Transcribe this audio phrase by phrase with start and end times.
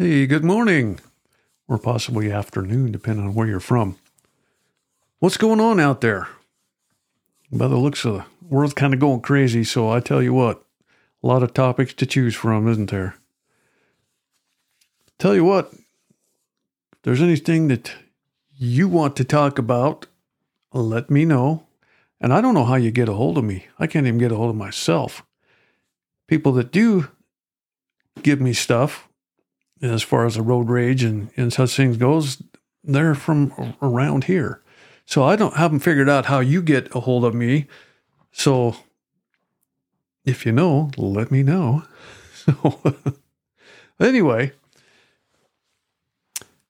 [0.00, 1.00] Hey, good morning,
[1.66, 3.96] or possibly afternoon, depending on where you're from.
[5.18, 6.28] What's going on out there?
[7.50, 10.64] By the looks of the world's kind of going crazy, so I tell you what,
[11.20, 13.16] a lot of topics to choose from, isn't there?
[15.18, 17.92] Tell you what, if there's anything that
[18.56, 20.06] you want to talk about,
[20.72, 21.66] let me know.
[22.20, 23.66] And I don't know how you get a hold of me.
[23.80, 25.24] I can't even get a hold of myself.
[26.28, 27.08] People that do
[28.22, 29.07] give me stuff
[29.82, 32.42] as far as the road rage and, and such things goes,
[32.84, 34.62] they're from around here.
[35.06, 37.66] So I don't haven't figured out how you get a hold of me.
[38.32, 38.76] So
[40.24, 41.84] if you know, let me know.
[44.00, 44.52] So anyway,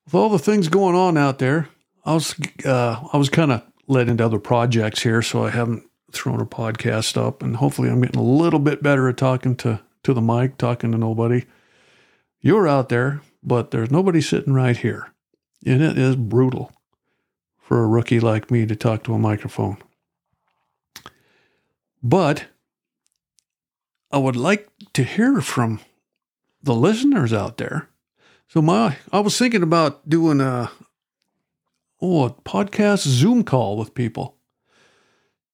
[0.06, 1.68] with all the things going on out there,
[2.04, 5.84] I was uh, I was kind of led into other projects here, so I haven't
[6.10, 9.80] thrown a podcast up, and hopefully I'm getting a little bit better at talking to
[10.04, 11.44] to the mic, talking to nobody.
[12.40, 15.12] You're out there, but there's nobody sitting right here,
[15.66, 16.72] and it is brutal
[17.58, 19.78] for a rookie like me to talk to a microphone.
[22.02, 22.46] But
[24.10, 25.80] I would like to hear from
[26.62, 27.88] the listeners out there.
[28.48, 30.70] So my I was thinking about doing a
[32.00, 34.36] oh a podcast Zoom call with people.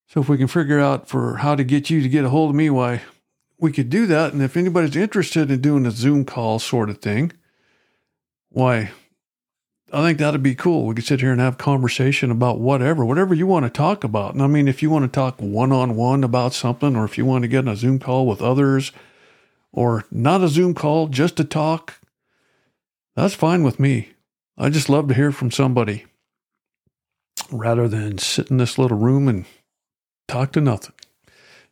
[0.07, 2.51] So if we can figure out for how to get you to get a hold
[2.51, 3.03] of me, why
[3.65, 4.33] we could do that.
[4.35, 7.33] And if anybody's interested in doing a Zoom call sort of thing,
[8.51, 8.91] why
[9.91, 10.87] I think that'd be cool.
[10.87, 14.35] We could sit here and have conversation about whatever, whatever you want to talk about.
[14.35, 17.17] And I mean, if you want to talk one on one about something, or if
[17.17, 18.93] you want to get in a Zoom call with others,
[19.73, 22.01] or not a Zoom call, just to talk,
[23.17, 24.11] that's fine with me.
[24.59, 26.05] I just love to hear from somebody
[27.51, 29.47] rather than sit in this little room and
[30.29, 30.95] talk to nothing.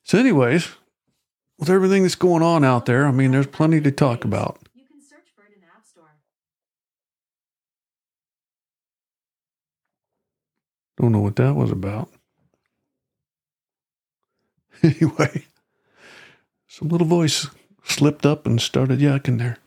[0.05, 0.69] So, anyways,
[1.63, 4.59] with everything that's going on out there, I mean, there's plenty to talk about.
[10.97, 12.09] Don't know what that was about.
[14.83, 15.47] Anyway,
[16.67, 17.47] some little voice
[17.85, 19.59] slipped up and started yakking there.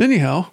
[0.00, 0.50] Anyhow,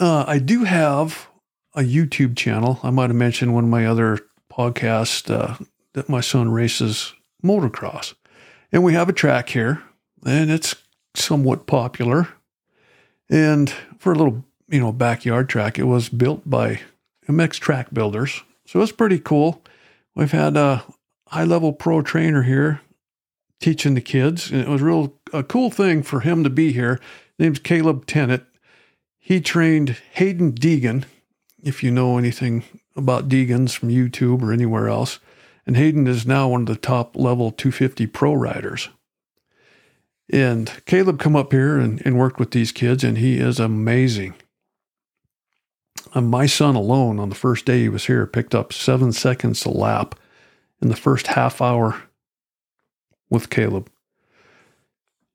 [0.00, 1.26] uh, I do have
[1.74, 2.78] a YouTube channel.
[2.84, 5.56] I might have mentioned one of my other podcasts uh,
[5.94, 7.12] that my son races
[7.44, 8.14] motocross.
[8.72, 9.82] And we have a track here,
[10.24, 10.74] and it's
[11.14, 12.28] somewhat popular.
[13.28, 16.80] And for a little, you know, backyard track, it was built by
[17.28, 19.64] MX Track Builders so it's pretty cool.
[20.14, 20.84] We've had a
[21.26, 22.82] high level pro trainer here
[23.58, 27.00] teaching the kids, and it was real a cool thing for him to be here.
[27.36, 28.44] His name's Caleb Tennant.
[29.18, 31.04] He trained Haiden Deegan,
[31.60, 32.62] if you know anything
[32.94, 35.18] about Deegans from YouTube or anywhere else.
[35.70, 38.88] And Haiden is now one of the top level 250 pro riders.
[40.28, 44.34] And Caleb come up here and, and worked with these kids, and he is amazing.
[46.12, 49.64] And my son alone, on the first day he was here, picked up seven seconds
[49.64, 50.16] a lap
[50.82, 52.02] in the first half hour
[53.30, 53.88] with Caleb.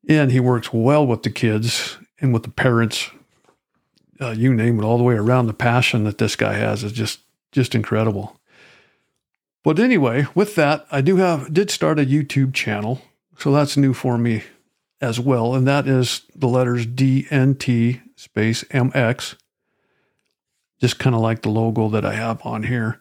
[0.06, 3.08] And he works well with the kids and with the parents.
[4.20, 5.46] Uh, you name it, all the way around.
[5.46, 7.20] The passion that this guy has is just
[7.52, 8.35] just incredible.
[9.66, 13.02] But anyway, with that, I do have did start a YouTube channel,
[13.36, 14.44] so that's new for me
[15.00, 19.34] as well, and that is the letters DNT space MX
[20.80, 23.00] just kind of like the logo that I have on here.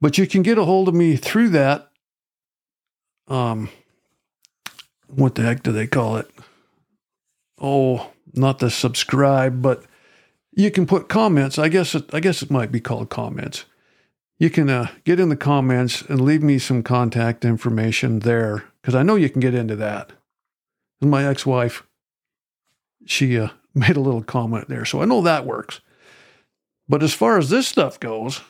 [0.00, 1.88] But you can get a hold of me through that.
[3.28, 3.68] Um,
[5.06, 6.28] what the heck do they call it?
[7.60, 9.84] Oh, not the subscribe, but
[10.50, 11.60] you can put comments.
[11.60, 13.66] I guess it, I guess it might be called comments.
[14.40, 18.94] You can uh, get in the comments and leave me some contact information there because
[18.94, 20.12] I know you can get into that.
[21.02, 21.86] And my ex-wife,
[23.04, 25.82] she uh, made a little comment there, so I know that works.
[26.88, 28.40] But as far as this stuff goes,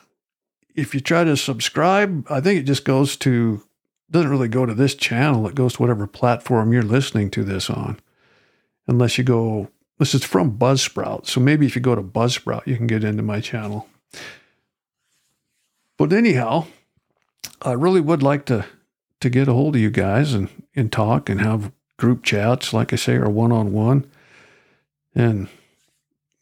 [0.73, 3.61] if you try to subscribe, I think it just goes to
[4.09, 5.45] doesn't really go to this channel.
[5.47, 7.99] It goes to whatever platform you're listening to this on.
[8.87, 9.69] Unless you go,
[9.99, 11.27] this is from Buzzsprout.
[11.27, 13.87] So maybe if you go to Buzzsprout, you can get into my channel.
[16.01, 16.65] But anyhow,
[17.61, 18.65] I really would like to
[19.19, 22.91] to get a hold of you guys and, and talk and have group chats, like
[22.91, 24.09] I say, or one on one,
[25.13, 25.47] and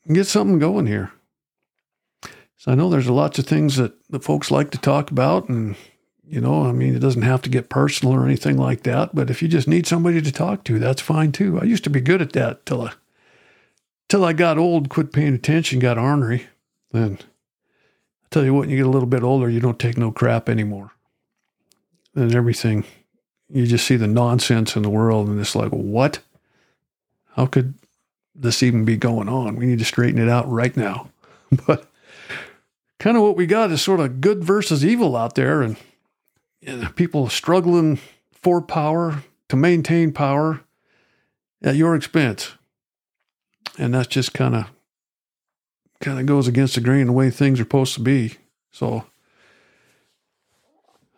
[0.10, 1.12] get something going here.
[2.56, 5.76] So I know there's lots of things that the folks like to talk about, and
[6.26, 9.14] you know, I mean, it doesn't have to get personal or anything like that.
[9.14, 11.60] But if you just need somebody to talk to, that's fine too.
[11.60, 12.94] I used to be good at that till I
[14.08, 16.48] till I got old, quit paying attention, got ornery.
[16.94, 17.26] Then I
[18.32, 20.50] tell you what, when you get a little bit older, you don't take no crap
[20.50, 20.92] anymore.
[22.16, 22.86] And everything,
[23.50, 26.20] you just see the nonsense in the world, and it's like, what?
[27.36, 27.76] How could
[28.40, 29.56] this even be going on.
[29.56, 31.10] We need to straighten it out right now.
[31.66, 31.90] But
[33.00, 35.78] kind of what we got is sort of good versus evil out there, and,
[36.64, 38.00] and people struggling
[38.32, 40.62] for power to maintain power
[41.64, 42.54] at your expense.
[43.80, 44.66] And that's just kind of
[46.00, 48.36] kind of goes against the grain the way things are supposed to be.
[48.72, 49.06] So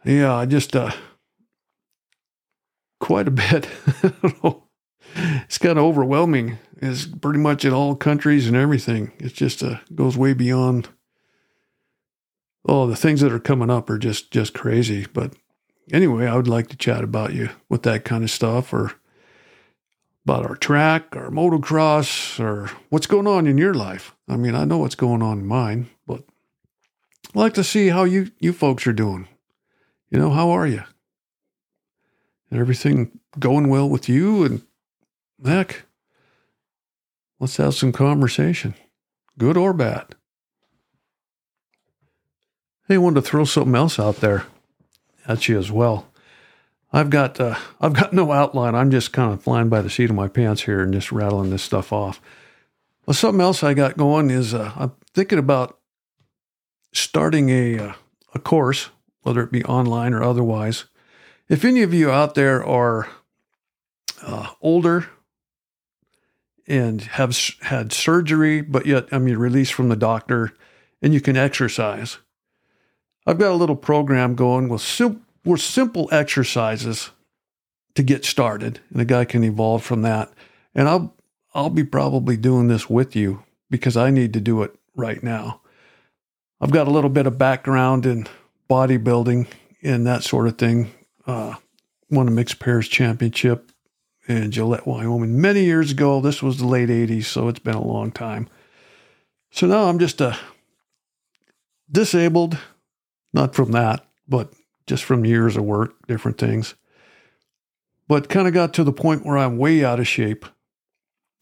[0.03, 0.91] yeah, I just uh
[2.99, 3.67] quite a bit.
[5.15, 6.57] it's kind of overwhelming.
[6.77, 9.11] It's pretty much in all countries and everything.
[9.19, 10.89] It just uh, goes way beyond.
[12.65, 15.05] Oh, the things that are coming up are just just crazy.
[15.11, 15.33] But
[15.91, 18.93] anyway, I would like to chat about you with that kind of stuff, or
[20.25, 24.15] about our track, our motocross, or what's going on in your life.
[24.27, 26.23] I mean, I know what's going on in mine, but
[27.29, 29.27] I'd like to see how you you folks are doing.
[30.09, 30.83] You know, how are you?
[32.53, 34.43] everything going well with you?
[34.43, 34.61] And
[35.45, 35.83] heck,
[37.39, 38.75] let's have some conversation,
[39.37, 40.15] good or bad.
[42.87, 44.45] Hey, wanted to throw something else out there
[45.25, 46.10] at you as well.
[46.93, 48.75] I've got uh, I've got no outline.
[48.75, 51.49] I'm just kind of flying by the seat of my pants here and just rattling
[51.49, 52.21] this stuff off.
[53.05, 55.79] Well, something else I got going is uh, I'm thinking about
[56.93, 57.93] starting a uh,
[58.33, 58.89] a course,
[59.21, 60.85] whether it be online or otherwise,
[61.49, 63.09] if any of you out there are
[64.21, 65.09] uh, older
[66.67, 70.53] and have had surgery, but yet, I mean, released from the doctor,
[71.01, 72.19] and you can exercise,
[73.25, 77.11] I've got a little program going with, sim- with simple exercises
[77.95, 80.31] to get started, and a guy can evolve from that.
[80.73, 81.15] And I'll
[81.53, 85.61] I'll be probably doing this with you because I need to do it right now.
[86.61, 88.27] I've got a little bit of background in
[88.69, 89.47] bodybuilding
[89.83, 90.91] and that sort of thing
[91.25, 91.55] uh,
[92.09, 93.71] won a mixed pairs championship
[94.27, 96.21] in Gillette, Wyoming, many years ago.
[96.21, 98.47] This was the late 80s, so it's been a long time.
[99.49, 100.35] So now I'm just uh,
[101.91, 102.57] disabled,
[103.33, 104.53] not from that, but
[104.91, 106.75] just from years of work, different things.
[108.09, 110.45] But kind of got to the point where I'm way out of shape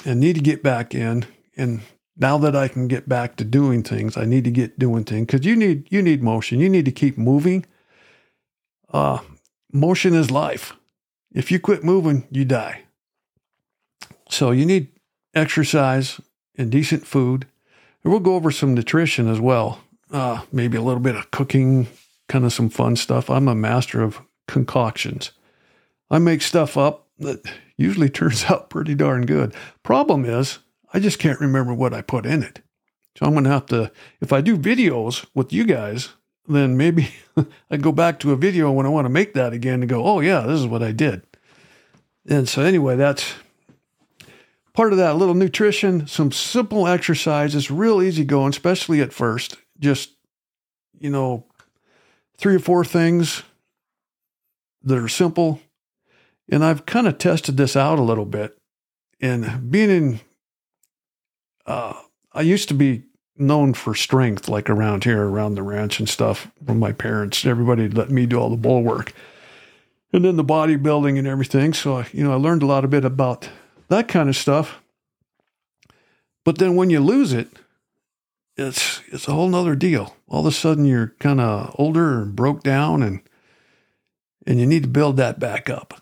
[0.05, 1.25] and need to get back in.
[1.57, 1.81] And
[2.15, 5.25] now that I can get back to doing things, I need to get doing things
[5.25, 6.59] because you need you need motion.
[6.59, 7.65] You need to keep moving.
[8.93, 9.17] Uh,
[9.73, 10.73] motion is life.
[11.33, 12.83] If you quit moving, you die.
[14.29, 14.89] So you need
[15.33, 16.21] exercise
[16.55, 17.47] and decent food.
[18.03, 19.79] And we'll go over some nutrition as well.
[20.11, 21.87] Uh, maybe a little bit of cooking,
[22.29, 23.29] kind of some fun stuff.
[23.29, 25.31] I'm a master of concoctions.
[26.09, 27.43] I make stuff up that
[27.75, 29.53] usually turns out pretty darn good.
[29.83, 30.59] Problem is,
[30.93, 32.61] I just can't remember what I put in it.
[33.17, 33.91] So I'm going to have to,
[34.21, 36.09] if I do videos with you guys,
[36.47, 37.09] then maybe
[37.71, 40.05] I go back to a video when I want to make that again and go,
[40.05, 41.23] oh, yeah, this is what I did.
[42.27, 43.33] And so, anyway, that's
[44.73, 45.17] part of that.
[45.17, 49.57] Little nutrition, some simple exercises, real easy going, especially at first.
[49.79, 50.11] Just,
[50.99, 51.45] you know,
[52.39, 53.43] three or four things
[54.81, 55.61] that are simple.
[56.49, 58.57] And I've kind of tested this out a little bit.
[59.21, 60.19] And being in,
[61.65, 61.93] uh,
[62.31, 63.03] I used to be
[63.35, 67.45] known for strength, like around here, around the ranch and stuff from my parents.
[67.45, 69.13] Everybody let me do all the bull work.
[70.11, 71.73] And then the bodybuilding and everything.
[71.73, 73.49] So, I, you know, I learned a lot of bit about
[73.89, 74.79] that kind of stuff.
[76.45, 77.49] But then when you lose it,
[78.59, 80.15] it's it's a whole nother deal.
[80.27, 83.21] All of a sudden you're kind of older and broke down and
[84.45, 86.01] and you need to build that back up.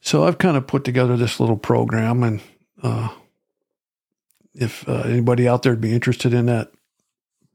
[0.00, 2.40] So I've kind of put together this little program and
[2.82, 3.08] uh,
[4.54, 6.72] if uh, anybody out there would be interested in that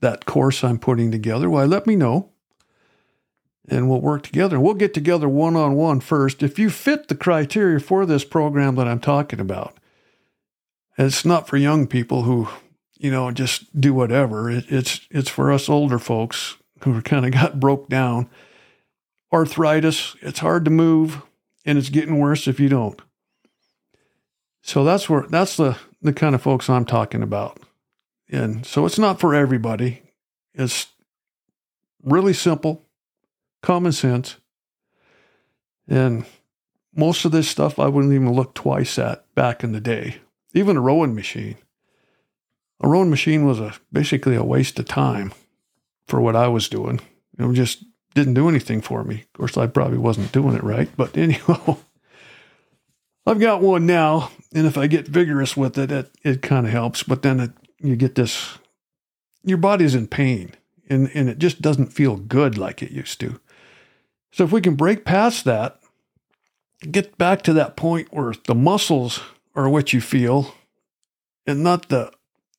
[0.01, 2.29] that course I'm putting together, why let me know.
[3.67, 4.60] And we'll work together.
[4.60, 6.43] We'll get together one on one first.
[6.43, 9.75] If you fit the criteria for this program that I'm talking about,
[11.00, 12.48] it's not for young people who,
[12.97, 14.49] you know, just do whatever.
[14.49, 18.29] It, it's it's for us older folks who kind of got broke down.
[19.33, 21.21] Arthritis, it's hard to move,
[21.65, 23.01] and it's getting worse if you don't.
[24.61, 27.59] So that's where that's the the kind of folks I'm talking about.
[28.29, 30.01] And so it's not for everybody.
[30.53, 30.87] It's
[32.03, 32.83] really simple,
[33.61, 34.37] common sense.
[35.87, 36.25] And
[36.95, 40.17] most of this stuff I wouldn't even look twice at back in the day.
[40.53, 41.57] Even a rowing machine.
[42.82, 45.34] A rowing machine was a basically a waste of time
[46.08, 47.00] for what I was doing.
[47.38, 49.22] It just didn't do anything for me.
[49.22, 51.77] Of course, I probably wasn't doing it right, but anyhow,
[53.25, 56.72] I've got one now, and if I get vigorous with it, it, it kind of
[56.72, 57.03] helps.
[57.03, 58.58] But then it, you get this,
[59.44, 60.53] your body's in pain,
[60.89, 63.39] and, and it just doesn't feel good like it used to.
[64.32, 65.79] So if we can break past that,
[66.91, 69.22] get back to that point where the muscles
[69.55, 70.53] are what you feel,
[71.48, 72.12] and not the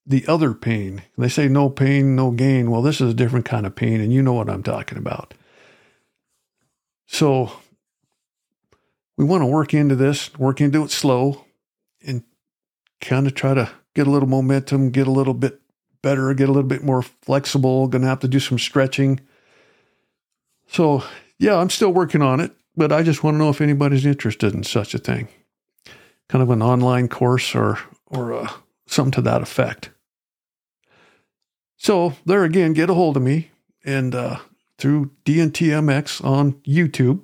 [0.07, 1.03] the other pain.
[1.19, 2.71] They say no pain, no gain.
[2.71, 5.35] Well, this is a different kind of pain, and you know what I'm talking about.
[7.07, 7.53] So
[9.17, 11.45] we want to work into this, work into it slow,
[12.07, 12.23] and
[13.01, 15.61] kind of try to get a little momentum, get a little bit
[16.03, 17.89] better, get a little bit more flexible.
[17.89, 19.21] Going to have to do some stretching.
[20.69, 21.03] So,
[21.39, 24.55] yeah, I'm still working on it, but I just want to know if anybody's interested
[24.55, 25.29] in such a thing.
[26.29, 28.53] Kind of an online course or or uh,
[28.87, 29.91] something to that effect.
[31.77, 33.51] So there again, get a hold of me
[33.85, 34.39] and uh,
[34.79, 37.23] through DNTMX on YouTube.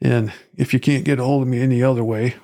[0.00, 2.36] And if you can't get a hold of me any other way,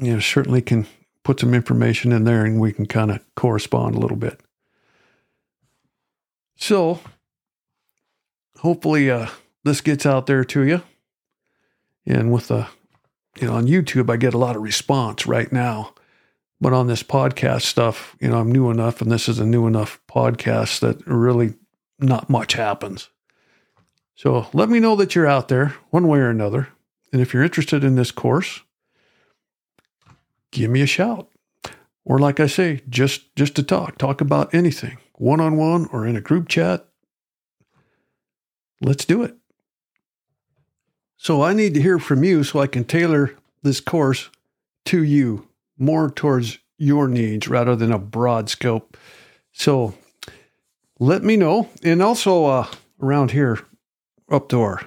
[0.00, 0.86] you know, certainly can
[1.22, 4.40] put some information in there and we can kind of correspond a little bit.
[6.56, 7.00] So
[8.58, 9.28] hopefully uh,
[9.64, 10.82] this gets out there to you.
[12.06, 12.66] And with the,
[13.38, 15.92] you know, on YouTube, I get a lot of response right now.
[16.60, 19.66] But on this podcast stuff, you know, I'm new enough, and this is a new
[19.66, 21.54] enough podcast that really
[21.98, 23.08] not much happens.
[24.16, 26.68] So let me know that you're out there one way or another.
[27.12, 28.60] And if you're interested in this course,
[30.50, 31.28] give me a shout.
[32.04, 36.06] Or like I say, just just to talk, talk about anything, one on one or
[36.06, 36.88] in a group chat.
[38.80, 39.36] Let's do it.
[41.16, 44.30] So I need to hear from you so I can tailor this course
[44.86, 45.47] to you
[45.78, 48.96] more towards your needs rather than a broad scope.
[49.52, 49.94] So
[50.98, 51.68] let me know.
[51.82, 52.66] And also uh,
[53.00, 53.58] around here,
[54.30, 54.82] up to our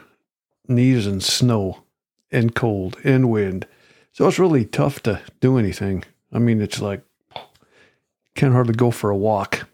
[0.68, 1.84] knees in snow
[2.32, 3.68] and cold and wind.
[4.14, 6.04] So it's really tough to do anything.
[6.32, 7.02] I mean, it's like,
[8.36, 9.68] can't hardly go for a walk.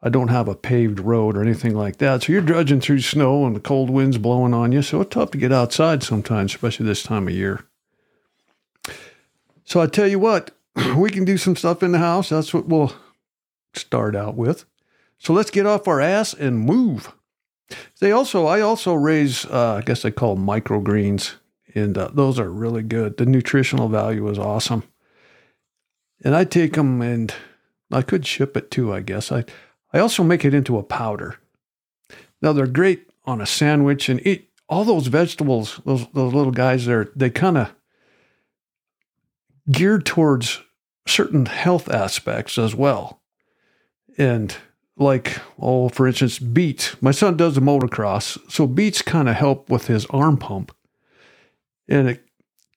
[0.00, 2.22] I don't have a paved road or anything like that.
[2.22, 4.80] So you're drudging through snow and the cold winds blowing on you.
[4.80, 7.64] So it's tough to get outside sometimes, especially this time of year.
[9.68, 10.52] So I tell you what,
[10.96, 12.30] we can do some stuff in the house.
[12.30, 12.94] That's what we'll
[13.74, 14.64] start out with.
[15.18, 17.12] So let's get off our ass and move.
[18.00, 21.34] They also, I also raise, uh, I guess they call microgreens,
[21.74, 23.18] and uh, those are really good.
[23.18, 24.84] The nutritional value is awesome.
[26.24, 27.34] And I take them and
[27.92, 29.30] I could ship it too, I guess.
[29.30, 29.44] I,
[29.92, 31.36] I also make it into a powder.
[32.40, 36.86] Now they're great on a sandwich and eat all those vegetables, those, those little guys
[36.86, 37.74] there, they kind of
[39.70, 40.60] geared towards
[41.06, 43.20] certain health aspects as well.
[44.16, 44.54] And
[44.96, 47.00] like, oh, for instance, beets.
[47.00, 50.74] My son does a motocross, so beets kind of help with his arm pump.
[51.88, 52.24] And it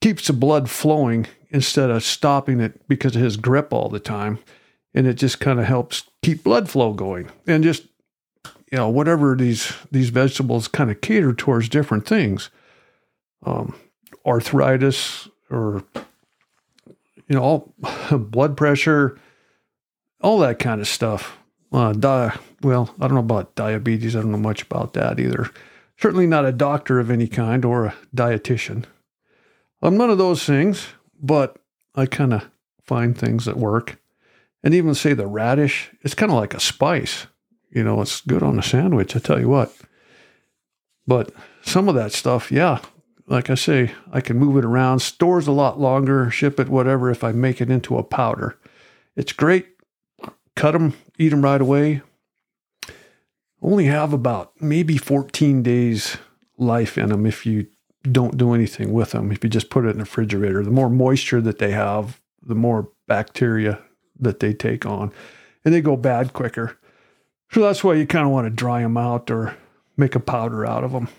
[0.01, 4.39] keeps the blood flowing instead of stopping it because of his grip all the time.
[4.93, 7.29] And it just kind of helps keep blood flow going.
[7.47, 7.83] And just,
[8.71, 12.49] you know, whatever these these vegetables kind of cater towards different things.
[13.43, 13.75] Um,
[14.25, 15.83] arthritis or
[17.31, 17.73] you know, all
[18.17, 19.17] blood pressure,
[20.19, 21.37] all that kind of stuff.
[21.71, 24.17] Uh, di- well, I don't know about diabetes.
[24.17, 25.49] I don't know much about that either.
[25.97, 28.83] Certainly not a doctor of any kind or a dietitian.
[29.81, 30.87] I'm none of those things,
[31.21, 31.57] but
[31.95, 32.49] I kind of
[32.83, 33.97] find things that work.
[34.61, 37.27] And even say the radish, it's kind of like a spice.
[37.71, 39.73] You know, it's good on a sandwich, I tell you what.
[41.07, 42.79] But some of that stuff, yeah,
[43.27, 47.09] like I say, I can move it around, stores a lot longer, ship it, whatever,
[47.09, 48.57] if I make it into a powder.
[49.15, 49.67] It's great.
[50.55, 52.01] Cut them, eat them right away.
[53.61, 56.17] Only have about maybe 14 days
[56.57, 57.67] life in them if you
[58.03, 59.31] don't do anything with them.
[59.31, 62.55] If you just put it in the refrigerator, the more moisture that they have, the
[62.55, 63.79] more bacteria
[64.19, 65.11] that they take on,
[65.63, 66.77] and they go bad quicker.
[67.51, 69.55] So that's why you kind of want to dry them out or
[69.97, 71.09] make a powder out of them.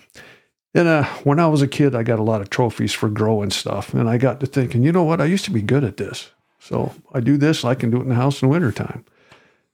[0.75, 3.50] And uh, when I was a kid, I got a lot of trophies for growing
[3.50, 3.93] stuff.
[3.93, 5.21] And I got to thinking, you know what?
[5.21, 6.31] I used to be good at this.
[6.59, 9.05] So I do this, I can do it in the house in wintertime.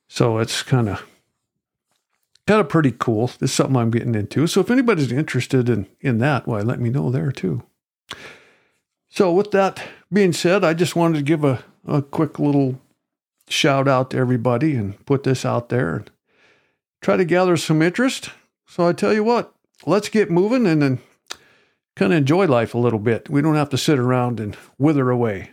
[0.08, 1.06] So it's kind of
[2.46, 3.30] kind of pretty cool.
[3.42, 4.46] It's something I'm getting into.
[4.46, 7.62] So if anybody's interested in in that, why let me know there too.
[9.10, 12.80] So with that being said, I just wanted to give a, a quick little
[13.48, 16.10] shout out to everybody and put this out there and
[17.02, 18.30] try to gather some interest.
[18.66, 19.54] So I tell you what,
[19.86, 20.98] let's get moving and then
[21.96, 23.28] kind of enjoy life a little bit.
[23.28, 25.50] We don't have to sit around and wither away.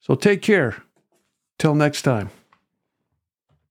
[0.00, 0.82] So take care.
[1.58, 2.30] Till next time.